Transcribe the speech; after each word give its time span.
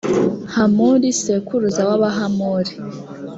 hamuli 0.53 1.09
sekuruza 1.23 1.81
w’abahamuli. 1.89 2.73